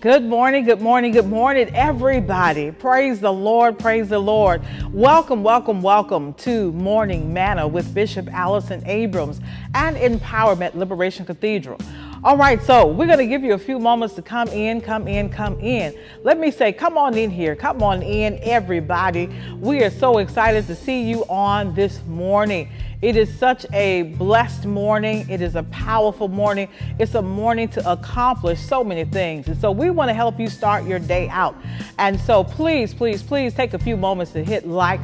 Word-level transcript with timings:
Good 0.00 0.24
morning, 0.24 0.64
good 0.64 0.80
morning, 0.80 1.12
good 1.12 1.28
morning, 1.28 1.70
everybody. 1.74 2.70
Praise 2.70 3.20
the 3.20 3.30
Lord, 3.30 3.78
praise 3.78 4.08
the 4.08 4.18
Lord. 4.18 4.62
Welcome, 4.94 5.42
welcome, 5.42 5.82
welcome 5.82 6.32
to 6.34 6.72
Morning 6.72 7.34
Manna 7.34 7.68
with 7.68 7.92
Bishop 7.92 8.26
Allison 8.32 8.82
Abrams 8.86 9.42
and 9.74 9.98
Empowerment 9.98 10.74
Liberation 10.74 11.26
Cathedral. 11.26 11.76
All 12.22 12.36
right, 12.36 12.62
so 12.62 12.86
we're 12.86 13.06
going 13.06 13.16
to 13.16 13.26
give 13.26 13.42
you 13.42 13.54
a 13.54 13.58
few 13.58 13.78
moments 13.78 14.14
to 14.16 14.20
come 14.20 14.48
in, 14.48 14.82
come 14.82 15.08
in, 15.08 15.30
come 15.30 15.58
in. 15.58 15.98
Let 16.22 16.38
me 16.38 16.50
say, 16.50 16.70
come 16.70 16.98
on 16.98 17.16
in 17.16 17.30
here, 17.30 17.56
come 17.56 17.82
on 17.82 18.02
in, 18.02 18.38
everybody. 18.42 19.30
We 19.58 19.82
are 19.84 19.90
so 19.90 20.18
excited 20.18 20.66
to 20.66 20.76
see 20.76 21.02
you 21.02 21.24
on 21.30 21.74
this 21.74 22.04
morning. 22.04 22.70
It 23.00 23.16
is 23.16 23.34
such 23.38 23.64
a 23.72 24.02
blessed 24.18 24.66
morning. 24.66 25.26
It 25.30 25.40
is 25.40 25.56
a 25.56 25.62
powerful 25.62 26.28
morning. 26.28 26.68
It's 26.98 27.14
a 27.14 27.22
morning 27.22 27.68
to 27.68 27.90
accomplish 27.90 28.60
so 28.60 28.84
many 28.84 29.06
things. 29.06 29.48
And 29.48 29.58
so 29.58 29.70
we 29.70 29.88
want 29.88 30.10
to 30.10 30.14
help 30.14 30.38
you 30.38 30.50
start 30.50 30.84
your 30.84 30.98
day 30.98 31.26
out. 31.30 31.56
And 31.98 32.20
so 32.20 32.44
please, 32.44 32.92
please, 32.92 33.22
please 33.22 33.54
take 33.54 33.72
a 33.72 33.78
few 33.78 33.96
moments 33.96 34.32
to 34.32 34.44
hit 34.44 34.68
like, 34.68 35.00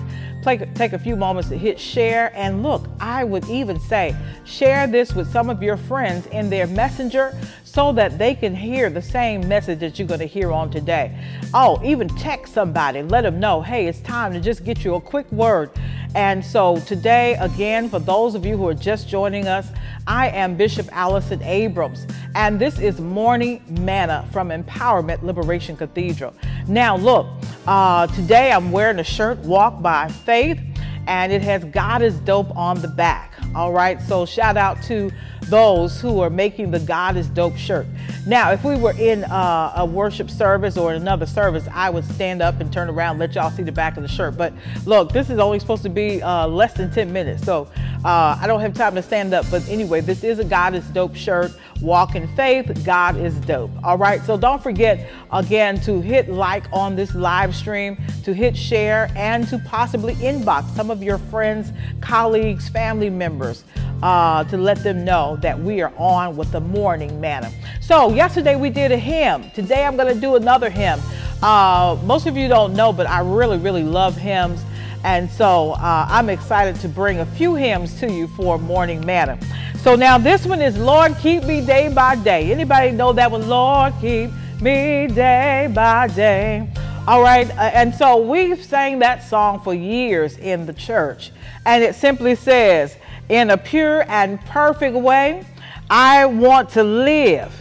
take 0.46 0.92
a 0.92 0.98
few 0.98 1.16
moments 1.16 1.48
to 1.48 1.58
hit 1.58 1.78
share. 1.78 2.32
And 2.34 2.62
look, 2.62 2.86
I 3.00 3.24
would 3.24 3.48
even 3.48 3.80
say 3.80 4.14
share 4.44 4.86
this 4.86 5.14
with 5.14 5.30
some 5.30 5.50
of 5.50 5.62
your 5.62 5.76
friends 5.76 6.26
in 6.26 6.48
their 6.48 6.66
messenger 6.66 7.36
so 7.64 7.92
that 7.92 8.16
they 8.18 8.34
can 8.34 8.54
hear 8.54 8.88
the 8.88 9.02
same 9.02 9.46
message 9.48 9.80
that 9.80 9.98
you're 9.98 10.08
going 10.08 10.20
to 10.20 10.26
hear 10.26 10.52
on 10.52 10.70
today. 10.70 11.18
Oh, 11.52 11.80
even 11.84 12.08
text 12.08 12.54
somebody, 12.54 13.02
let 13.02 13.22
them 13.22 13.40
know, 13.40 13.60
hey, 13.60 13.86
it's 13.86 14.00
time 14.00 14.32
to 14.32 14.40
just 14.40 14.64
get 14.64 14.84
you 14.84 14.94
a 14.94 15.00
quick 15.00 15.30
word 15.32 15.70
and 16.16 16.42
so 16.42 16.78
today, 16.80 17.34
again, 17.34 17.90
for 17.90 17.98
those 17.98 18.34
of 18.34 18.46
you 18.46 18.56
who 18.56 18.66
are 18.68 18.74
just 18.74 19.06
joining 19.06 19.46
us, 19.46 19.68
I 20.06 20.30
am 20.30 20.56
Bishop 20.56 20.88
Allison 20.90 21.42
Abrams, 21.42 22.06
and 22.34 22.58
this 22.58 22.78
is 22.78 23.02
Morning 23.02 23.62
Manna 23.82 24.26
from 24.32 24.48
Empowerment 24.48 25.22
Liberation 25.22 25.76
Cathedral. 25.76 26.32
Now, 26.68 26.96
look, 26.96 27.28
uh, 27.66 28.08
today 28.08 28.50
I'm 28.50 28.72
wearing 28.72 28.98
a 28.98 29.04
shirt, 29.04 29.38
Walk 29.38 29.80
by 29.80 30.08
Faith, 30.08 30.60
and 31.06 31.32
it 31.32 31.40
has 31.42 31.64
God 31.64 32.02
is 32.02 32.18
Dope 32.20 32.54
on 32.56 32.80
the 32.82 32.88
back. 32.88 33.34
All 33.54 33.72
right, 33.72 34.02
so 34.02 34.26
shout 34.26 34.56
out 34.56 34.82
to 34.84 35.12
those 35.42 36.00
who 36.00 36.18
are 36.18 36.28
making 36.28 36.72
the 36.72 36.80
God 36.80 37.16
is 37.16 37.28
Dope 37.28 37.56
shirt. 37.56 37.86
Now, 38.26 38.50
if 38.50 38.64
we 38.64 38.76
were 38.76 38.94
in 38.98 39.22
uh, 39.24 39.74
a 39.76 39.86
worship 39.86 40.28
service 40.28 40.76
or 40.76 40.92
another 40.92 41.24
service, 41.24 41.68
I 41.72 41.88
would 41.88 42.04
stand 42.04 42.42
up 42.42 42.60
and 42.60 42.72
turn 42.72 42.90
around, 42.90 43.20
let 43.20 43.36
y'all 43.36 43.52
see 43.52 43.62
the 43.62 43.70
back 43.70 43.96
of 43.96 44.02
the 44.02 44.08
shirt. 44.08 44.36
But 44.36 44.52
look, 44.84 45.12
this 45.12 45.30
is 45.30 45.38
only 45.38 45.60
supposed 45.60 45.84
to 45.84 45.88
be 45.88 46.20
uh, 46.20 46.48
less 46.48 46.74
than 46.74 46.90
10 46.90 47.12
minutes, 47.12 47.44
so 47.44 47.68
uh, 48.06 48.38
I 48.40 48.46
don't 48.46 48.60
have 48.60 48.72
time 48.72 48.94
to 48.94 49.02
stand 49.02 49.34
up. 49.34 49.44
But 49.50 49.68
anyway, 49.68 50.00
this 50.00 50.22
is 50.22 50.38
a 50.38 50.44
God 50.44 50.76
is 50.76 50.86
Dope 50.90 51.16
shirt. 51.16 51.52
Walk 51.82 52.14
in 52.14 52.28
faith, 52.36 52.84
God 52.84 53.16
is 53.16 53.34
dope. 53.40 53.70
All 53.84 53.98
right, 53.98 54.22
so 54.22 54.38
don't 54.38 54.62
forget 54.62 55.10
again 55.30 55.78
to 55.82 56.00
hit 56.00 56.28
like 56.30 56.64
on 56.72 56.96
this 56.96 57.14
live 57.14 57.54
stream, 57.54 57.98
to 58.24 58.32
hit 58.32 58.56
share, 58.56 59.10
and 59.14 59.46
to 59.48 59.58
possibly 59.58 60.14
inbox 60.14 60.74
some 60.74 60.90
of 60.90 61.02
your 61.02 61.18
friends, 61.18 61.72
colleagues, 62.00 62.68
family 62.68 63.10
members 63.10 63.64
uh, 64.02 64.44
to 64.44 64.56
let 64.56 64.82
them 64.82 65.04
know 65.04 65.36
that 65.42 65.58
we 65.58 65.82
are 65.82 65.92
on 65.96 66.36
with 66.36 66.50
the 66.52 66.60
morning 66.60 67.20
manna. 67.20 67.50
So, 67.80 68.14
yesterday 68.14 68.56
we 68.56 68.70
did 68.70 68.92
a 68.92 68.98
hymn. 68.98 69.50
Today 69.50 69.84
I'm 69.84 69.96
going 69.96 70.14
to 70.14 70.20
do 70.20 70.36
another 70.36 70.70
hymn. 70.70 71.00
Uh, 71.42 71.98
most 72.04 72.26
of 72.26 72.36
you 72.36 72.48
don't 72.48 72.74
know, 72.74 72.92
but 72.92 73.06
I 73.06 73.20
really, 73.20 73.58
really 73.58 73.82
love 73.82 74.16
hymns. 74.16 74.62
And 75.06 75.30
so 75.30 75.74
uh, 75.74 76.06
I'm 76.08 76.28
excited 76.28 76.74
to 76.80 76.88
bring 76.88 77.20
a 77.20 77.26
few 77.26 77.54
hymns 77.54 77.98
to 78.00 78.12
you 78.12 78.26
for 78.26 78.58
morning 78.58 79.06
manna. 79.06 79.38
So 79.82 79.94
now 79.94 80.18
this 80.18 80.44
one 80.44 80.60
is 80.60 80.76
Lord 80.76 81.16
keep 81.18 81.44
me 81.44 81.64
day 81.64 81.88
by 81.94 82.16
day. 82.16 82.50
Anybody 82.50 82.90
know 82.90 83.12
that 83.12 83.30
one? 83.30 83.48
Lord 83.48 83.94
keep 84.00 84.32
me 84.60 85.06
day 85.06 85.70
by 85.72 86.08
day. 86.08 86.68
All 87.06 87.22
right, 87.22 87.48
uh, 87.50 87.70
and 87.72 87.94
so 87.94 88.16
we've 88.16 88.64
sang 88.64 88.98
that 88.98 89.22
song 89.22 89.60
for 89.60 89.72
years 89.72 90.38
in 90.38 90.66
the 90.66 90.72
church, 90.72 91.30
and 91.64 91.84
it 91.84 91.94
simply 91.94 92.34
says, 92.34 92.96
in 93.28 93.50
a 93.50 93.56
pure 93.56 94.04
and 94.08 94.40
perfect 94.46 94.96
way. 94.96 95.46
I 95.88 96.26
want 96.26 96.70
to 96.70 96.82
live 96.82 97.52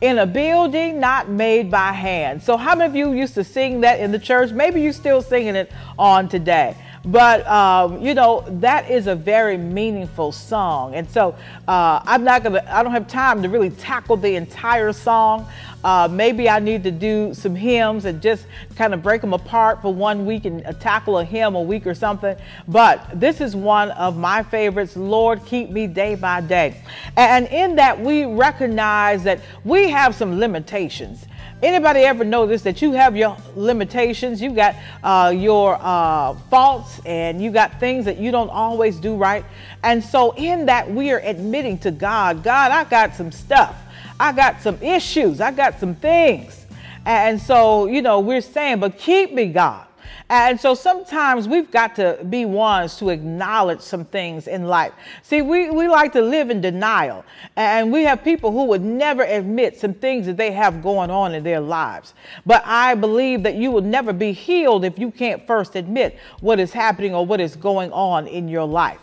in 0.00 0.18
a 0.18 0.26
building 0.26 1.00
not 1.00 1.28
made 1.28 1.70
by 1.70 1.92
hand. 1.92 2.42
So, 2.42 2.56
how 2.56 2.74
many 2.74 2.88
of 2.88 2.94
you 2.94 3.12
used 3.12 3.34
to 3.34 3.44
sing 3.44 3.80
that 3.80 4.00
in 4.00 4.12
the 4.12 4.18
church? 4.18 4.50
Maybe 4.50 4.82
you're 4.82 4.92
still 4.92 5.22
singing 5.22 5.56
it 5.56 5.72
on 5.98 6.28
today. 6.28 6.76
But, 7.04 7.44
um, 7.48 8.00
you 8.00 8.14
know, 8.14 8.44
that 8.60 8.88
is 8.88 9.08
a 9.08 9.14
very 9.14 9.56
meaningful 9.56 10.30
song. 10.30 10.94
And 10.94 11.10
so 11.10 11.34
uh, 11.66 12.00
I'm 12.04 12.22
not 12.22 12.44
going 12.44 12.52
to, 12.52 12.76
I 12.76 12.82
don't 12.82 12.92
have 12.92 13.08
time 13.08 13.42
to 13.42 13.48
really 13.48 13.70
tackle 13.70 14.16
the 14.16 14.36
entire 14.36 14.92
song. 14.92 15.48
Uh, 15.82 16.08
maybe 16.08 16.48
I 16.48 16.60
need 16.60 16.84
to 16.84 16.92
do 16.92 17.34
some 17.34 17.56
hymns 17.56 18.04
and 18.04 18.22
just 18.22 18.46
kind 18.76 18.94
of 18.94 19.02
break 19.02 19.20
them 19.20 19.32
apart 19.32 19.82
for 19.82 19.92
one 19.92 20.24
week 20.24 20.44
and 20.44 20.64
uh, 20.64 20.72
tackle 20.74 21.18
a 21.18 21.24
hymn 21.24 21.56
a 21.56 21.60
week 21.60 21.88
or 21.88 21.94
something. 21.94 22.36
But 22.68 23.04
this 23.18 23.40
is 23.40 23.56
one 23.56 23.90
of 23.92 24.16
my 24.16 24.44
favorites, 24.44 24.96
Lord, 24.96 25.44
keep 25.44 25.70
me 25.70 25.88
day 25.88 26.14
by 26.14 26.40
day. 26.40 26.82
And 27.16 27.48
in 27.48 27.74
that, 27.76 27.98
we 27.98 28.26
recognize 28.26 29.24
that 29.24 29.40
we 29.64 29.90
have 29.90 30.14
some 30.14 30.38
limitations. 30.38 31.26
Anybody 31.62 32.00
ever 32.00 32.24
notice 32.24 32.62
that 32.62 32.82
you 32.82 32.90
have 32.92 33.16
your 33.16 33.36
limitations? 33.54 34.42
You 34.42 34.50
got 34.50 34.74
uh, 35.04 35.32
your 35.34 35.78
uh, 35.80 36.34
faults 36.50 37.00
and 37.06 37.40
you 37.40 37.52
got 37.52 37.78
things 37.78 38.04
that 38.06 38.18
you 38.18 38.32
don't 38.32 38.50
always 38.50 38.96
do 38.96 39.14
right. 39.14 39.44
And 39.84 40.02
so, 40.02 40.32
in 40.32 40.66
that, 40.66 40.90
we 40.90 41.12
are 41.12 41.20
admitting 41.20 41.78
to 41.78 41.92
God, 41.92 42.42
God, 42.42 42.72
I 42.72 42.82
got 42.82 43.14
some 43.14 43.30
stuff. 43.30 43.76
I 44.18 44.32
got 44.32 44.60
some 44.60 44.82
issues. 44.82 45.40
I 45.40 45.52
got 45.52 45.78
some 45.78 45.94
things. 45.94 46.66
And 47.06 47.40
so, 47.40 47.86
you 47.86 48.02
know, 48.02 48.18
we're 48.18 48.40
saying, 48.40 48.80
but 48.80 48.98
keep 48.98 49.32
me, 49.32 49.46
God. 49.46 49.86
And 50.28 50.58
so 50.58 50.74
sometimes 50.74 51.48
we've 51.48 51.70
got 51.70 51.94
to 51.96 52.18
be 52.28 52.44
ones 52.44 52.96
to 52.98 53.10
acknowledge 53.10 53.80
some 53.80 54.04
things 54.04 54.48
in 54.48 54.66
life. 54.66 54.92
See, 55.22 55.42
we, 55.42 55.70
we 55.70 55.88
like 55.88 56.12
to 56.12 56.22
live 56.22 56.50
in 56.50 56.60
denial, 56.60 57.24
and 57.56 57.92
we 57.92 58.04
have 58.04 58.24
people 58.24 58.50
who 58.50 58.64
would 58.64 58.82
never 58.82 59.22
admit 59.24 59.78
some 59.78 59.94
things 59.94 60.26
that 60.26 60.36
they 60.36 60.52
have 60.52 60.82
going 60.82 61.10
on 61.10 61.34
in 61.34 61.42
their 61.44 61.60
lives. 61.60 62.14
But 62.46 62.62
I 62.64 62.94
believe 62.94 63.42
that 63.42 63.56
you 63.56 63.70
will 63.70 63.82
never 63.82 64.12
be 64.12 64.32
healed 64.32 64.84
if 64.84 64.98
you 64.98 65.10
can't 65.10 65.46
first 65.46 65.76
admit 65.76 66.18
what 66.40 66.58
is 66.60 66.72
happening 66.72 67.14
or 67.14 67.26
what 67.26 67.40
is 67.40 67.56
going 67.56 67.92
on 67.92 68.26
in 68.26 68.48
your 68.48 68.66
life 68.66 69.00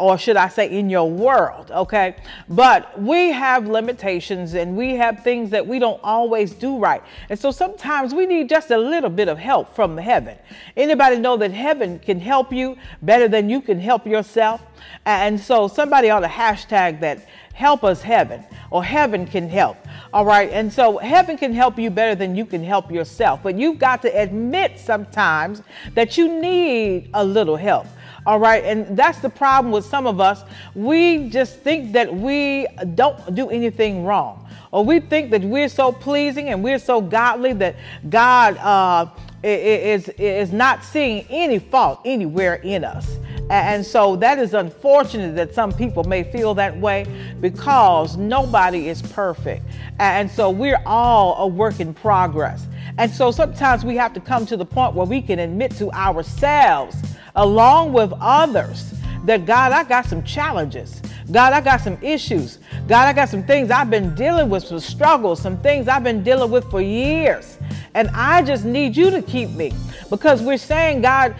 or 0.00 0.18
should 0.18 0.36
I 0.36 0.48
say 0.48 0.70
in 0.70 0.90
your 0.90 1.10
world, 1.10 1.70
okay? 1.70 2.16
But 2.48 3.00
we 3.00 3.30
have 3.30 3.66
limitations 3.66 4.54
and 4.54 4.76
we 4.76 4.94
have 4.96 5.22
things 5.22 5.50
that 5.50 5.66
we 5.66 5.78
don't 5.78 6.00
always 6.02 6.52
do 6.52 6.78
right. 6.78 7.02
And 7.28 7.38
so 7.38 7.50
sometimes 7.50 8.14
we 8.14 8.26
need 8.26 8.48
just 8.48 8.70
a 8.70 8.78
little 8.78 9.10
bit 9.10 9.28
of 9.28 9.38
help 9.38 9.74
from 9.74 9.96
heaven. 9.96 10.36
Anybody 10.76 11.18
know 11.18 11.36
that 11.36 11.52
heaven 11.52 11.98
can 11.98 12.20
help 12.20 12.52
you 12.52 12.76
better 13.02 13.28
than 13.28 13.48
you 13.48 13.60
can 13.60 13.80
help 13.80 14.06
yourself? 14.06 14.62
And 15.06 15.38
so 15.38 15.68
somebody 15.68 16.10
ought 16.10 16.20
to 16.20 16.28
hashtag 16.28 17.00
that 17.00 17.26
help 17.58 17.82
us 17.82 18.00
heaven 18.00 18.44
or 18.70 18.84
heaven 18.84 19.26
can 19.26 19.48
help. 19.48 19.76
All 20.12 20.24
right. 20.24 20.50
And 20.52 20.72
so 20.72 20.98
heaven 20.98 21.36
can 21.36 21.52
help 21.52 21.78
you 21.78 21.90
better 21.90 22.14
than 22.14 22.36
you 22.36 22.46
can 22.46 22.62
help 22.62 22.90
yourself. 22.90 23.42
But 23.42 23.56
you've 23.56 23.78
got 23.78 24.00
to 24.02 24.08
admit 24.16 24.78
sometimes 24.78 25.62
that 25.94 26.16
you 26.16 26.40
need 26.40 27.10
a 27.14 27.24
little 27.24 27.56
help. 27.56 27.86
All 28.28 28.38
right. 28.38 28.62
And 28.62 28.94
that's 28.94 29.20
the 29.20 29.30
problem 29.30 29.72
with 29.72 29.86
some 29.86 30.06
of 30.06 30.20
us. 30.20 30.42
We 30.74 31.30
just 31.30 31.60
think 31.60 31.92
that 31.92 32.14
we 32.14 32.66
don't 32.94 33.34
do 33.34 33.48
anything 33.48 34.04
wrong, 34.04 34.46
or 34.70 34.84
we 34.84 35.00
think 35.00 35.30
that 35.30 35.40
we're 35.40 35.70
so 35.70 35.92
pleasing 35.92 36.50
and 36.50 36.62
we're 36.62 36.78
so 36.78 37.00
godly 37.00 37.54
that 37.54 37.76
God 38.10 38.58
uh, 38.58 39.06
is, 39.42 40.10
is 40.10 40.52
not 40.52 40.84
seeing 40.84 41.24
any 41.30 41.58
fault 41.58 42.02
anywhere 42.04 42.56
in 42.56 42.84
us. 42.84 43.16
And 43.50 43.84
so 43.84 44.16
that 44.16 44.38
is 44.38 44.54
unfortunate 44.54 45.34
that 45.36 45.54
some 45.54 45.72
people 45.72 46.04
may 46.04 46.22
feel 46.22 46.54
that 46.54 46.76
way 46.78 47.06
because 47.40 48.16
nobody 48.16 48.88
is 48.88 49.00
perfect. 49.00 49.64
And 49.98 50.30
so 50.30 50.50
we're 50.50 50.82
all 50.84 51.36
a 51.42 51.46
work 51.46 51.80
in 51.80 51.94
progress. 51.94 52.66
And 52.98 53.10
so 53.10 53.30
sometimes 53.30 53.84
we 53.84 53.96
have 53.96 54.12
to 54.14 54.20
come 54.20 54.44
to 54.46 54.56
the 54.56 54.66
point 54.66 54.94
where 54.94 55.06
we 55.06 55.22
can 55.22 55.38
admit 55.38 55.70
to 55.76 55.90
ourselves 55.92 56.96
along 57.36 57.92
with 57.92 58.12
others 58.20 58.92
that 59.24 59.46
God, 59.46 59.72
I 59.72 59.84
got 59.84 60.06
some 60.06 60.22
challenges. 60.24 61.00
God, 61.30 61.52
I 61.52 61.60
got 61.60 61.80
some 61.80 61.98
issues. 62.02 62.58
God, 62.86 63.06
I 63.06 63.12
got 63.12 63.28
some 63.28 63.42
things 63.42 63.70
I've 63.70 63.90
been 63.90 64.14
dealing 64.14 64.48
with, 64.48 64.64
some 64.64 64.80
struggles, 64.80 65.40
some 65.40 65.58
things 65.58 65.86
I've 65.86 66.04
been 66.04 66.22
dealing 66.22 66.50
with 66.50 66.70
for 66.70 66.80
years. 66.80 67.58
And 67.94 68.08
I 68.14 68.42
just 68.42 68.64
need 68.64 68.96
you 68.96 69.10
to 69.10 69.22
keep 69.22 69.50
me 69.50 69.72
because 70.10 70.42
we're 70.42 70.58
saying, 70.58 71.02
God, 71.02 71.34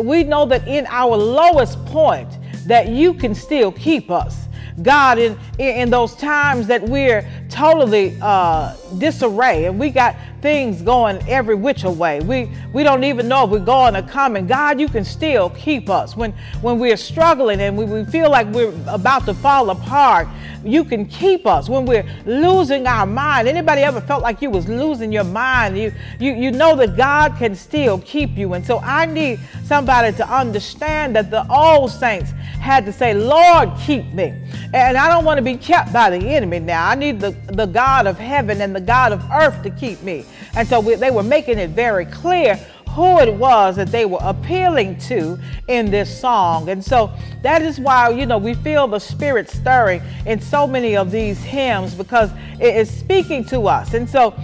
we 0.00 0.24
know 0.24 0.46
that 0.46 0.66
in 0.66 0.86
our 0.86 1.16
lowest 1.16 1.84
point, 1.86 2.38
that 2.66 2.88
you 2.88 3.14
can 3.14 3.34
still 3.34 3.72
keep 3.72 4.10
us. 4.10 4.44
God, 4.82 5.18
in, 5.18 5.38
in 5.58 5.88
those 5.88 6.16
times 6.16 6.66
that 6.66 6.82
we're 6.82 7.28
totally 7.48 8.18
uh, 8.20 8.74
disarray 8.98 9.66
and 9.66 9.78
we 9.78 9.90
got 9.90 10.16
things 10.42 10.82
going 10.82 11.26
every 11.28 11.54
which 11.54 11.84
way. 11.84 12.20
We 12.20 12.50
we 12.72 12.82
don't 12.82 13.04
even 13.04 13.28
know 13.28 13.44
if 13.44 13.50
we're 13.50 13.60
going 13.60 13.94
to 13.94 14.02
come. 14.02 14.34
And 14.34 14.48
God, 14.48 14.80
you 14.80 14.88
can 14.88 15.04
still 15.04 15.50
keep 15.50 15.88
us 15.88 16.16
when 16.16 16.32
when 16.60 16.80
we're 16.80 16.96
struggling 16.96 17.60
and 17.60 17.78
we, 17.78 17.84
we 17.84 18.04
feel 18.04 18.30
like 18.30 18.48
we're 18.48 18.74
about 18.88 19.26
to 19.26 19.34
fall 19.34 19.70
apart. 19.70 20.26
You 20.64 20.84
can 20.84 21.06
keep 21.06 21.46
us 21.46 21.68
when 21.68 21.84
we're 21.86 22.04
losing 22.26 22.86
our 22.86 23.06
mind. 23.06 23.48
Anybody 23.48 23.82
ever 23.82 24.00
felt 24.00 24.22
like 24.22 24.42
you 24.42 24.50
was 24.50 24.68
losing 24.68 25.12
your 25.12 25.24
mind? 25.24 25.78
You 25.78 25.92
you 26.18 26.32
you 26.32 26.50
know 26.50 26.74
that 26.76 26.96
God 26.96 27.36
can 27.36 27.54
still 27.54 27.98
keep 28.00 28.36
you. 28.36 28.54
And 28.54 28.64
so 28.64 28.78
I 28.80 29.06
need 29.06 29.40
somebody 29.64 30.16
to 30.16 30.28
understand 30.28 31.16
that 31.16 31.30
the 31.30 31.46
old 31.52 31.90
saints 31.90 32.30
had 32.64 32.86
to 32.86 32.92
say, 32.92 33.12
Lord, 33.12 33.70
keep 33.78 34.06
me. 34.14 34.32
And 34.72 34.96
I 34.96 35.08
don't 35.08 35.24
want 35.24 35.36
to 35.38 35.42
be 35.42 35.56
kept 35.56 35.92
by 35.92 36.10
the 36.10 36.16
enemy 36.16 36.60
now. 36.60 36.88
I 36.88 36.94
need 36.94 37.20
the, 37.20 37.30
the 37.48 37.66
God 37.66 38.06
of 38.06 38.18
heaven 38.18 38.62
and 38.62 38.74
the 38.74 38.80
God 38.80 39.12
of 39.12 39.22
earth 39.30 39.62
to 39.64 39.70
keep 39.70 40.02
me. 40.02 40.24
And 40.56 40.66
so 40.66 40.80
we, 40.80 40.94
they 40.94 41.10
were 41.10 41.22
making 41.22 41.58
it 41.58 41.70
very 41.70 42.06
clear 42.06 42.58
who 42.94 43.18
it 43.18 43.34
was 43.34 43.74
that 43.76 43.88
they 43.88 44.04
were 44.04 44.20
appealing 44.22 44.96
to 44.96 45.38
in 45.66 45.90
this 45.90 46.20
song. 46.20 46.68
And 46.68 46.82
so 46.82 47.12
that 47.42 47.60
is 47.60 47.80
why, 47.80 48.10
you 48.10 48.24
know, 48.24 48.38
we 48.38 48.54
feel 48.54 48.86
the 48.86 49.00
spirit 49.00 49.50
stirring 49.50 50.00
in 50.26 50.40
so 50.40 50.66
many 50.66 50.96
of 50.96 51.10
these 51.10 51.42
hymns 51.42 51.94
because 51.94 52.30
it 52.60 52.76
is 52.76 52.88
speaking 52.88 53.44
to 53.46 53.66
us. 53.66 53.94
And 53.94 54.08
so 54.08 54.34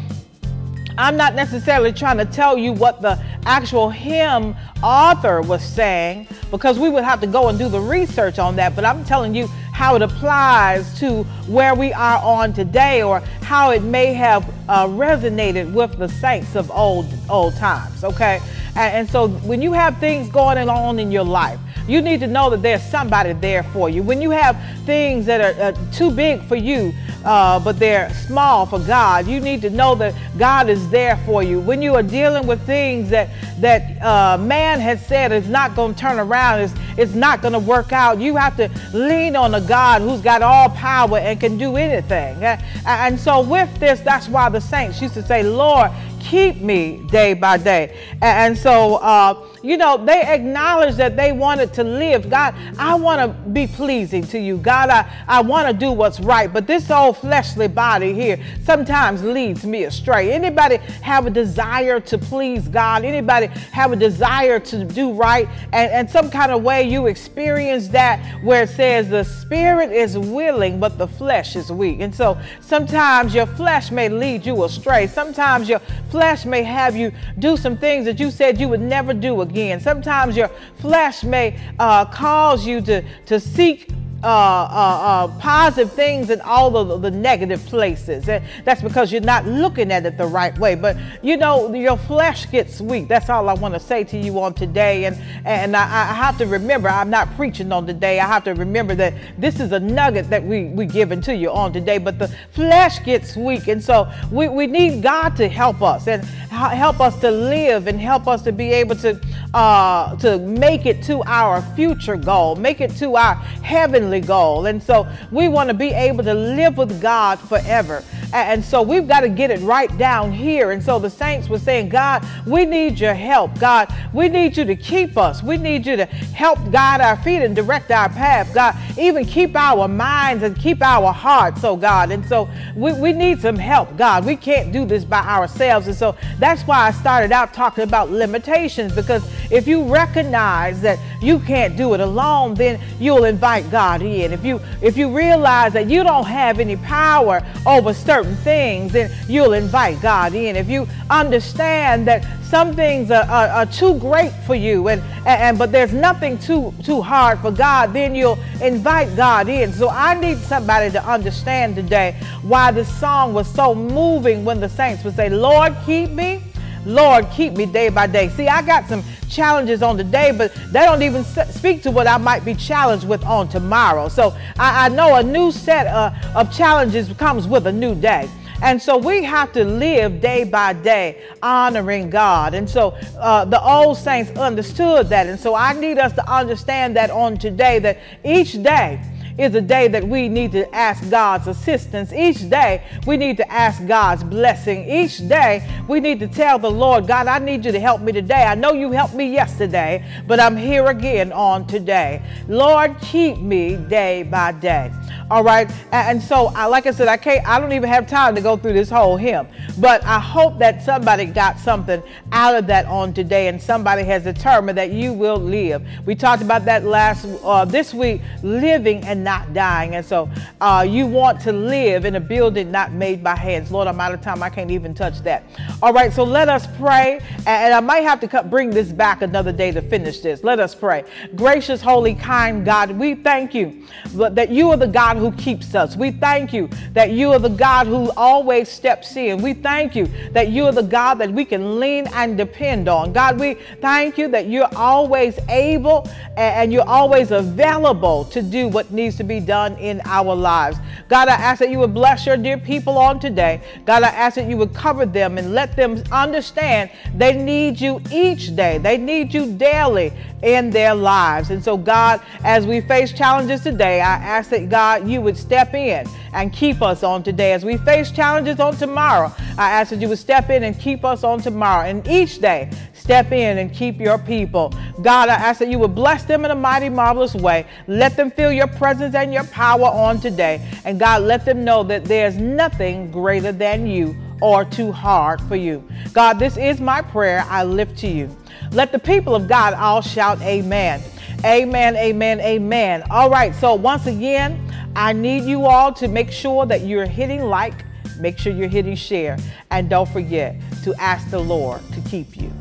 I'm 0.99 1.17
not 1.17 1.35
necessarily 1.35 1.93
trying 1.93 2.19
to 2.19 2.25
tell 2.25 2.58
you 2.58 2.73
what 2.73 3.00
the 3.00 3.23
actual 3.47 3.88
hymn 3.88 4.56
author 4.82 5.41
was 5.41 5.62
saying 5.64 6.26
because 6.50 6.79
we 6.79 6.88
would 6.88 7.05
have 7.05 7.20
to 7.20 7.26
go 7.26 7.49
and 7.49 7.58
do 7.58 7.69
the 7.69 7.81
research 7.81 8.38
on 8.38 8.56
that, 8.56 8.75
but 8.75 8.85
I'm 8.85 9.05
telling 9.05 9.35
you 9.35 9.46
how 9.73 9.94
it 9.94 10.03
applies 10.03 10.99
to 10.99 11.23
where 11.46 11.75
we 11.75 11.93
are 11.93 12.19
on 12.19 12.53
today 12.53 13.03
or 13.03 13.23
how 13.50 13.73
it 13.73 13.82
may 13.82 14.12
have 14.12 14.49
uh, 14.69 14.87
resonated 14.87 15.73
with 15.73 15.99
the 15.99 16.08
saints 16.08 16.55
of 16.55 16.70
old 16.70 17.12
old 17.29 17.52
times 17.56 18.05
okay? 18.05 18.38
And, 18.76 18.94
and 18.99 19.11
so 19.11 19.26
when 19.26 19.61
you 19.61 19.73
have 19.73 19.99
things 19.99 20.29
going 20.29 20.69
on 20.69 21.00
in 21.00 21.11
your 21.11 21.25
life 21.25 21.58
you 21.90 22.00
need 22.00 22.20
to 22.20 22.26
know 22.26 22.48
that 22.50 22.62
there's 22.62 22.82
somebody 22.82 23.32
there 23.32 23.64
for 23.64 23.90
you. 23.90 24.02
When 24.02 24.22
you 24.22 24.31
have 24.31 24.56
things 24.87 25.26
that 25.26 25.40
are 25.40 25.60
uh, 25.60 25.92
too 25.92 26.10
big 26.10 26.42
for 26.44 26.56
you, 26.56 26.92
uh, 27.25 27.58
but 27.60 27.78
they're 27.78 28.08
small 28.14 28.64
for 28.64 28.78
God, 28.78 29.26
you 29.26 29.40
need 29.40 29.60
to 29.62 29.70
know 29.70 29.94
that 29.96 30.14
God 30.38 30.69
is 30.70 30.88
there 30.90 31.16
for 31.26 31.42
you. 31.42 31.60
When 31.60 31.82
you 31.82 31.94
are 31.96 32.02
dealing 32.02 32.46
with 32.46 32.64
things 32.64 33.10
that 33.10 33.28
that 33.60 34.00
uh, 34.02 34.38
man 34.38 34.81
has 34.81 35.04
said 35.04 35.32
is 35.32 35.48
not 35.48 35.76
going 35.76 35.94
to 35.94 36.00
turn 36.00 36.19
around, 36.19 36.60
is 36.60 36.72
it's 36.96 37.14
not 37.14 37.42
going 37.42 37.52
to 37.52 37.58
work 37.58 37.93
out, 37.93 38.19
you 38.19 38.36
have 38.36 38.56
to 38.56 38.70
lean 38.94 39.36
on 39.36 39.54
a 39.54 39.60
God 39.60 40.00
who's 40.00 40.20
got 40.20 40.43
all 40.43 40.70
power 40.70 41.19
and 41.19 41.38
can 41.38 41.58
do 41.58 41.76
anything. 41.76 42.43
And 42.86 43.19
so 43.20 43.43
with 43.43 43.75
this, 43.78 44.00
that's 44.00 44.28
why 44.28 44.48
the 44.48 44.60
saints 44.60 45.02
used 45.02 45.14
to 45.14 45.22
say, 45.22 45.43
"Lord, 45.43 45.90
keep 46.20 46.56
me 46.61 47.02
day 47.11 47.34
by 47.34 47.56
day." 47.56 47.96
And 48.20 48.56
so. 48.56 48.96
Uh, 48.96 49.46
you 49.62 49.76
know, 49.76 50.02
they 50.02 50.22
acknowledged 50.22 50.96
that 50.96 51.17
they 51.17 51.32
wanted 51.32 51.75
to 51.75 51.84
live. 51.84 52.31
God, 52.31 52.55
I 52.78 52.94
want 52.94 53.20
to 53.20 53.50
be 53.50 53.67
pleasing 53.67 54.26
to 54.28 54.38
you. 54.38 54.56
God, 54.56 54.88
I, 54.88 55.11
I 55.28 55.43
want 55.43 55.69
to 55.69 55.75
do 55.75 55.93
what's 55.93 56.19
right. 56.20 56.50
But 56.50 56.67
this 56.67 56.90
old 56.90 57.19
fleshly 57.19 57.69
body 57.69 58.14
here 58.14 58.43
sometimes 58.64 59.22
leads 59.22 59.64
me 59.64 59.84
astray. 59.84 60.32
Anybody 60.32 60.78
have 61.02 61.26
a 61.26 61.31
desire 61.31 62.00
to 62.00 62.17
please 62.17 62.69
God? 62.69 63.05
Anybody 63.05 63.49
have 63.72 63.93
a 63.93 63.96
desire 63.96 64.58
to 64.61 64.84
do 64.84 65.12
right? 65.12 65.49
And, 65.72 65.90
and 65.93 66.11
some 66.11 66.31
kind 66.31 66.52
of 66.52 66.62
way 66.62 66.88
you 66.88 67.06
experience 67.06 67.88
that 67.88 68.43
where 68.43 68.62
it 68.62 68.70
says 68.70 69.08
the 69.11 69.25
spirit 69.25 69.93
is 69.93 70.17
willing, 70.17 70.81
but 70.81 70.96
the 70.96 71.08
flesh 71.08 71.56
is 71.56 71.70
weak. 71.70 72.00
And 72.00 72.14
so 72.14 72.40
sometimes 72.61 73.34
your 73.34 73.46
flesh 73.46 73.90
may 73.90 74.08
lead 74.08 74.46
you 74.46 74.64
astray. 74.64 75.06
Sometimes 75.06 75.69
your 75.69 75.81
flesh 76.10 76.44
may 76.44 76.62
have 76.62 76.96
you 76.96 77.12
do 77.38 77.56
some 77.56 77.76
things 77.76 78.04
that 78.04 78.18
you 78.18 78.30
said 78.30 78.60
you 78.60 78.68
would 78.68 78.80
never 78.80 79.14
do 79.14 79.40
again. 79.40 79.80
Sometimes 79.80 80.36
your 80.36 80.50
flesh 80.76 81.24
may 81.24 81.58
uh, 81.78 82.04
cause 82.06 82.66
you 82.66 82.80
to, 82.82 83.02
to 83.26 83.40
seek 83.40 83.88
uh, 84.22 84.26
uh, 84.26 85.00
uh, 85.02 85.28
positive 85.38 85.90
things 85.94 86.28
in 86.28 86.43
all 86.43 86.76
of 86.76 86.88
the, 86.88 87.11
the, 87.11 87.17
negative 87.17 87.64
places. 87.64 88.28
And 88.28 88.44
that's 88.64 88.82
because 88.82 89.11
you're 89.11 89.22
not 89.22 89.46
looking 89.46 89.90
at 89.90 90.05
it 90.05 90.19
the 90.19 90.26
right 90.26 90.56
way. 90.58 90.75
But 90.75 90.99
you 91.22 91.38
know, 91.38 91.72
your 91.72 91.96
flesh 91.96 92.50
gets 92.50 92.82
weak. 92.82 93.08
That's 93.08 93.31
all 93.31 93.49
I 93.49 93.55
want 93.55 93.72
to 93.72 93.81
say 93.81 94.05
to 94.05 94.19
you 94.19 94.38
on 94.40 94.52
today. 94.52 95.06
And 95.06 95.17
and 95.46 95.75
I, 95.75 95.84
I, 95.84 96.12
have 96.12 96.37
to 96.37 96.46
remember, 96.46 96.90
I'm 96.90 97.08
not 97.08 97.34
preaching 97.34 97.72
on 97.72 97.87
today. 97.87 98.20
I 98.20 98.26
have 98.26 98.44
to 98.44 98.52
remember 98.52 98.94
that 98.96 99.14
this 99.38 99.58
is 99.58 99.72
a 99.72 99.81
nugget 99.81 100.28
that 100.28 100.44
we 100.44 100.64
we 100.67 100.84
giving 100.84 101.22
to 101.22 101.34
you 101.34 101.50
on 101.50 101.72
today. 101.72 101.96
But 101.96 102.19
the 102.19 102.28
flesh 102.52 103.02
gets 103.02 103.37
weak, 103.37 103.69
and 103.69 103.82
so 103.82 104.06
we, 104.31 104.49
we 104.49 104.67
need 104.67 105.02
God 105.02 105.34
to 105.37 105.49
help 105.49 105.81
us 105.81 106.08
and 106.08 106.22
help 106.50 107.00
us 107.00 107.19
to 107.20 107.31
live 107.31 107.87
and 107.87 107.99
help 107.99 108.28
us 108.28 108.43
to 108.43 108.52
be 108.52 108.70
able 108.72 108.96
to 108.96 109.19
uh, 109.55 110.14
to 110.17 110.38
make 110.38 110.87
it 110.87 111.02
to 111.05 111.22
our 111.25 111.62
future 111.75 112.17
goal, 112.17 112.56
make 112.56 112.81
it 112.81 112.90
to 112.96 113.17
our 113.17 113.34
heavenly 113.62 114.09
heavenly 114.10 114.26
goal. 114.26 114.66
And 114.66 114.82
so 114.82 115.08
we 115.30 115.48
want 115.48 115.68
to 115.68 115.74
be 115.74 115.92
able 115.92 116.24
to 116.24 116.34
live 116.34 116.76
with 116.76 117.00
God 117.00 117.38
forever. 117.38 118.02
And 118.32 118.64
so 118.64 118.82
we've 118.82 119.08
got 119.08 119.20
to 119.20 119.28
get 119.28 119.50
it 119.50 119.60
right 119.60 119.96
down 119.98 120.32
here. 120.32 120.70
And 120.70 120.82
so 120.82 120.98
the 120.98 121.10
saints 121.10 121.48
were 121.48 121.58
saying, 121.58 121.88
God, 121.88 122.24
we 122.46 122.64
need 122.64 122.98
your 123.00 123.14
help. 123.14 123.58
God, 123.58 123.92
we 124.12 124.28
need 124.28 124.56
you 124.56 124.64
to 124.64 124.76
keep 124.76 125.18
us. 125.18 125.42
We 125.42 125.56
need 125.56 125.84
you 125.84 125.96
to 125.96 126.06
help 126.06 126.58
guide 126.70 127.00
our 127.00 127.16
feet 127.16 127.42
and 127.42 127.56
direct 127.56 127.90
our 127.90 128.08
path. 128.08 128.54
God, 128.54 128.76
even 128.98 129.24
keep 129.24 129.56
our 129.56 129.88
minds 129.88 130.44
and 130.44 130.56
keep 130.56 130.80
our 130.80 131.12
hearts, 131.12 131.64
oh 131.64 131.76
God. 131.76 132.12
And 132.12 132.24
so 132.26 132.48
we, 132.76 132.92
we 132.92 133.12
need 133.12 133.40
some 133.40 133.56
help, 133.56 133.96
God. 133.96 134.24
We 134.24 134.36
can't 134.36 134.72
do 134.72 134.84
this 134.84 135.04
by 135.04 135.22
ourselves. 135.22 135.88
And 135.88 135.96
so 135.96 136.16
that's 136.38 136.62
why 136.62 136.86
I 136.86 136.92
started 136.92 137.32
out 137.32 137.52
talking 137.52 137.84
about 137.84 138.10
limitations 138.10 138.94
because 138.94 139.28
if 139.50 139.66
you 139.66 139.82
recognize 139.92 140.80
that 140.82 140.98
you 141.20 141.40
can't 141.40 141.76
do 141.76 141.94
it 141.94 142.00
alone, 142.00 142.54
then 142.54 142.80
you'll 143.00 143.24
invite 143.24 143.68
God 143.70 144.00
in. 144.02 144.32
If 144.32 144.44
you 144.44 144.61
if 144.82 144.97
you 144.97 145.14
realize 145.14 145.73
that 145.73 145.88
you 145.88 146.02
don't 146.02 146.26
have 146.26 146.61
any 146.61 146.76
power 146.76 147.43
over 147.67 147.93
certain 147.94 148.37
things, 148.37 148.93
then 148.93 149.11
you'll 149.29 149.52
invite 149.52 150.00
God 150.00 150.35
in. 150.35 150.56
If 150.56 150.69
you 150.69 150.87
understand 151.08 152.06
that 152.08 152.26
some 152.43 152.75
things 152.75 153.11
are, 153.11 153.25
are, 153.25 153.49
are 153.49 153.67
too 153.67 153.94
great 154.00 154.32
for 154.44 154.56
you 154.56 154.88
and, 154.88 155.00
and 155.25 155.56
but 155.56 155.70
there's 155.70 155.93
nothing 155.93 156.37
too 156.38 156.75
too 156.82 157.00
hard 157.00 157.38
for 157.41 157.50
God, 157.50 157.93
then 157.93 158.14
you'll 158.14 158.38
invite 158.62 159.14
God 159.17 159.49
in. 159.49 159.73
So 159.73 159.88
I 159.88 160.19
need 160.19 160.38
somebody 160.38 160.91
to 160.91 161.05
understand 161.05 161.76
today 161.76 162.17
why 162.43 162.70
this 162.73 162.93
song 162.99 163.35
was 163.35 163.53
so 163.53 163.75
moving 163.75 164.44
when 164.44 164.61
the 164.61 164.69
saints 164.69 165.05
would 165.05 165.17
say, 165.17 165.29
Lord, 165.29 165.76
keep 165.87 166.11
me 166.11 166.43
Lord, 166.87 167.29
keep 167.31 167.55
me 167.55 167.67
day 167.67 167.88
by 167.88 168.06
day. 168.06 168.29
See, 168.31 168.49
I 168.49 168.62
got 168.62 168.88
some 168.88 169.03
challenges 169.31 169.82
on 169.82 169.97
today, 169.97 170.32
but 170.32 170.53
they 170.71 170.81
don't 170.81 171.03
even 171.03 171.25
speak 171.25 171.82
to 171.82 171.91
what 171.91 172.06
I 172.06 172.19
might 172.19 172.44
be 172.44 172.55
challenged 172.55 173.06
with 173.06 173.25
on 173.25 173.49
tomorrow. 173.49 174.09
So 174.09 174.37
I, 174.59 174.87
I 174.87 174.88
know 174.88 175.17
a 175.17 175.23
new 175.23 175.53
set 175.53 175.87
uh, 175.87 176.12
of 176.35 176.53
challenges 176.53 177.11
comes 177.15 177.47
with 177.47 177.67
a 177.67 177.73
new 177.73 177.94
day. 177.94 178.29
And 178.62 178.81
so 178.81 178.99
we 178.99 179.23
have 179.25 179.53
to 179.53 179.65
live 179.65 180.21
day 180.21 180.44
by 180.44 180.75
day 180.75 181.23
honoring 181.43 182.11
God. 182.11 182.53
And 182.53 182.69
so 182.69 182.91
uh, 183.19 183.46
the 183.46 183.63
old 183.63 183.96
saints 183.96 184.31
understood 184.32 185.08
that. 185.08 185.27
And 185.27 185.41
so 185.41 185.55
I 185.55 185.72
need 185.72 185.99
us 185.99 186.13
to 186.13 186.31
understand 186.31 186.94
that 186.96 187.10
on 187.10 187.39
today, 187.39 187.79
that 187.79 187.99
each 188.22 188.63
day, 188.63 189.01
is 189.41 189.55
a 189.55 189.61
day 189.61 189.89
that 189.89 190.06
we 190.06 190.29
need 190.29 190.53
to 190.53 190.73
ask 190.75 191.09
God's 191.09 191.47
assistance. 191.47 192.13
Each 192.13 192.49
day, 192.49 192.82
we 193.06 193.17
need 193.17 193.39
to 193.39 193.51
ask 193.51 193.87
God's 193.87 194.23
blessing. 194.23 194.89
Each 194.89 195.27
day, 195.27 195.67
we 195.89 195.99
need 195.99 196.20
to 196.20 196.29
tell 196.29 196.59
the 196.59 196.70
Lord, 196.70 197.06
God, 197.06 197.27
I 197.27 197.39
need 197.39 197.65
you 197.65 197.73
to 197.73 197.81
help 197.81 198.03
me 198.03 198.13
today. 198.13 198.44
I 198.44 198.55
know 198.55 198.73
you 198.73 198.93
helped 198.93 199.15
me 199.15 199.32
yesterday, 199.32 200.05
but 200.27 200.41
I'm 200.41 200.56
here 200.56 200.87
again 200.87 201.32
on 201.32 201.67
today. 201.67 202.23
Lord, 202.49 203.01
keep 203.01 203.39
me 203.39 203.77
day 203.77 204.25
by 204.25 204.53
day. 204.53 204.93
All 205.31 205.44
right. 205.44 205.70
And 205.93 206.20
so, 206.20 206.47
like 206.47 206.87
I 206.87 206.91
said, 206.91 207.06
I 207.06 207.17
can't, 207.17 207.47
I 207.47 207.61
don't 207.61 207.73
even 207.73 207.89
have 207.89 208.09
time 208.09 208.35
to 208.35 208.41
go 208.41 208.56
through 208.56 208.73
this 208.73 208.91
whole 208.91 209.17
hymn, 209.17 209.47
but 209.79 210.05
I 210.05 210.19
hope 210.19 210.59
that 210.59 210.82
somebody 210.82 211.25
got 211.25 211.56
something 211.56 212.03
out 212.32 212.56
of 212.56 212.67
that 212.67 212.87
on 212.87 213.15
today 213.15 213.47
and 213.47 213.63
somebody 213.63 214.03
has 214.03 214.25
determined 214.25 214.77
that 214.77 214.91
you 214.91 215.13
will 215.13 215.37
live. 215.37 215.87
We 216.05 216.17
talked 216.17 216.43
about 216.43 216.65
that 216.65 216.85
last, 216.85 217.27
uh, 217.44 217.65
this 217.65 217.94
week, 217.94 218.23
living 218.43 219.05
and 219.05 219.23
not 219.31 219.55
dying. 219.55 219.94
And 219.94 220.05
so, 220.05 220.29
uh, 220.60 220.84
you 220.89 221.06
want 221.06 221.41
to 221.43 221.53
live 221.53 222.05
in 222.05 222.17
a 222.17 222.20
building 222.20 222.72
not 222.72 222.91
made 222.91 223.22
by 223.22 223.37
hands. 223.37 223.70
Lord, 223.70 223.87
I'm 223.87 224.01
out 224.01 224.13
of 224.13 224.20
time. 224.20 224.43
I 224.43 224.51
can't 224.51 224.72
even 224.72 224.93
touch 224.93 225.20
that. 225.20 225.44
All 225.82 225.93
right. 225.93 226.13
So 226.13 226.25
let 226.25 226.49
us 226.49 226.67
pray. 226.77 227.20
And 227.46 227.72
I 227.72 227.79
might 227.79 228.01
have 228.01 228.19
to 228.20 228.43
bring 228.43 228.70
this 228.70 228.91
back 228.91 229.22
another 229.22 229.53
day 229.53 229.70
to 229.70 229.82
finish 229.82 230.19
this. 230.19 230.43
Let 230.43 230.58
us 230.58 230.75
pray. 230.75 231.05
Gracious, 231.37 231.81
holy, 231.81 232.15
kind 232.15 232.65
God, 232.65 232.91
we 232.91 233.15
thank 233.15 233.55
you 233.55 233.87
that 234.15 234.51
you 234.51 234.70
are 234.70 234.77
the 234.77 234.87
God 235.03 235.17
who 235.17 235.31
keeps 235.32 235.75
us. 235.75 235.96
We 235.96 236.10
thank 236.10 236.53
you 236.53 236.69
that 236.93 237.10
you 237.10 237.31
are 237.32 237.39
the 237.39 237.49
God 237.49 237.87
who 237.87 238.10
always 238.17 238.69
steps 238.69 239.17
in. 239.17 239.41
We 239.41 239.55
thank 239.55 239.94
you 239.94 240.06
that 240.32 240.49
you 240.49 240.67
are 240.67 240.72
the 240.72 240.82
God 240.82 241.15
that 241.17 241.31
we 241.31 241.44
can 241.44 241.79
lean 241.79 242.06
and 242.15 242.37
depend 242.37 242.89
on. 242.89 243.13
God, 243.13 243.39
we 243.39 243.55
thank 243.81 244.19
you 244.19 244.27
that 244.29 244.49
you're 244.49 244.75
always 244.75 245.39
able 245.49 246.08
and 246.37 246.72
you're 246.72 246.89
always 246.89 247.31
available 247.31 248.25
to 248.25 248.43
do 248.43 248.69
what 248.69 248.91
needs 248.91 249.09
needs 249.10 249.19
to 249.19 249.24
be 249.24 249.40
done 249.40 249.76
in 249.79 250.00
our 250.05 250.36
lives. 250.36 250.79
God, 251.08 251.26
I 251.26 251.32
ask 251.32 251.58
that 251.58 251.70
you 251.70 251.81
would 251.81 251.93
bless 251.93 252.26
your 252.26 252.36
dear 252.36 252.56
people 252.56 252.96
on 252.96 253.19
today. 253.19 253.60
God, 253.84 254.05
I 254.05 254.08
ask 254.10 254.36
that 254.36 254.48
you 254.48 254.56
would 254.56 254.72
cover 254.72 255.05
them 255.05 255.36
and 255.36 255.52
let 255.52 255.74
them 255.74 256.00
understand 256.12 256.90
they 257.17 257.32
need 257.32 257.81
you 257.81 258.00
each 258.12 258.55
day. 258.55 258.79
They 258.79 258.96
need 258.96 259.34
you 259.34 259.52
daily 259.52 260.12
in 260.43 260.70
their 260.70 260.94
lives. 260.94 261.50
And 261.50 261.62
so, 261.62 261.76
God, 261.76 262.22
as 262.44 262.67
we 262.67 262.81
face 262.81 263.12
challenges 263.12 263.62
today, 263.62 264.00
I 264.00 264.14
ask 264.14 264.50
that 264.50 264.69
God, 264.69 265.08
you 265.08 265.20
would 265.20 265.36
step 265.36 265.74
in 265.74 266.06
and 266.32 266.52
keep 266.52 266.81
us 266.81 267.02
on 267.02 267.24
today. 267.24 267.52
As 267.52 267.64
we 267.64 267.76
face 267.79 268.12
challenges 268.12 268.60
on 268.60 268.76
tomorrow, 268.76 269.34
I 269.58 269.72
ask 269.72 269.90
that 269.90 270.00
you 270.00 270.08
would 270.08 270.19
step 270.19 270.50
in 270.50 270.62
and 270.62 270.79
keep 270.79 271.05
us 271.05 271.24
on 271.24 271.40
tomorrow. 271.40 271.84
And 271.84 272.06
each 272.06 272.38
day, 272.38 272.70
step 273.10 273.32
in 273.32 273.58
and 273.58 273.74
keep 273.74 274.00
your 274.00 274.19
people. 274.19 274.72
God, 275.02 275.29
I 275.29 275.34
ask 275.34 275.58
that 275.58 275.69
you 275.69 275.81
would 275.81 275.96
bless 275.96 276.22
them 276.22 276.44
in 276.44 276.52
a 276.52 276.55
mighty, 276.55 276.88
marvelous 276.88 277.34
way. 277.34 277.67
Let 277.88 278.17
them 278.17 278.31
feel 278.31 278.52
your 278.52 278.69
presence 278.69 279.17
and 279.17 279.34
your 279.34 279.43
power 279.46 279.86
on 279.86 280.20
today. 280.20 280.64
And 280.84 281.00
God, 281.00 281.22
let 281.22 281.44
them 281.44 281.64
know 281.64 281.82
that 281.82 282.05
there's 282.05 282.36
nothing 282.36 283.10
greater 283.10 283.50
than 283.50 283.84
you 283.84 284.14
or 284.40 284.64
too 284.64 284.93
hard 284.93 285.40
for 285.48 285.56
you. 285.56 285.82
God, 286.12 286.38
this 286.38 286.56
is 286.56 286.81
my 286.81 287.02
prayer 287.02 287.44
I 287.48 287.64
lift 287.64 287.98
to 287.98 288.06
you. 288.06 288.31
Let 288.70 288.93
the 288.93 288.98
people 289.00 289.34
of 289.34 289.48
God 289.48 289.74
all 289.74 290.02
shout 290.02 290.40
amen. 290.43 291.02
Amen, 291.44 291.96
amen, 291.96 292.38
amen. 292.38 293.02
All 293.10 293.29
right, 293.29 293.52
so 293.56 293.74
once 293.74 294.06
again, 294.06 294.72
I 294.94 295.12
need 295.12 295.43
you 295.43 295.67
all 295.67 295.93
to 295.94 296.06
make 296.06 296.31
sure 296.31 296.64
that 296.67 296.82
you're 296.82 297.06
hitting 297.06 297.43
like, 297.43 297.84
make 298.20 298.38
sure 298.38 298.52
you're 298.52 298.69
hitting 298.69 298.94
share, 298.94 299.36
and 299.72 299.90
don't 299.90 300.08
forget 300.08 300.55
to 300.84 300.94
ask 300.94 301.29
the 301.31 301.40
Lord 301.40 301.81
to 301.94 302.00
keep 302.02 302.36
you. 302.36 302.52